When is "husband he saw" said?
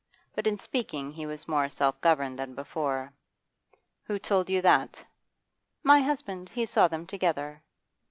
6.01-6.87